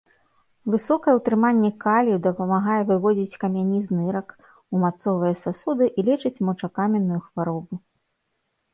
[0.75, 4.27] Высокае ўтрыманне калію дапамагае выводзіць камяні з нырак,
[4.79, 7.73] умацоўвае сасуды і лечыць мочакаменную хваробу.